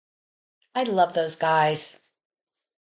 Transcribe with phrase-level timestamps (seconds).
[0.73, 2.01] I love those guys.